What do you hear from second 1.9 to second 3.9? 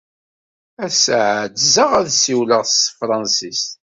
ad ssiwleɣ s tefṛensist.